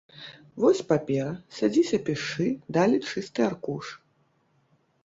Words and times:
Вось 0.63 0.81
папера, 0.91 1.27
садзіся 1.57 2.01
пішы, 2.09 2.47
далі 2.79 2.97
чысты 3.07 3.41
аркуш. 3.51 3.95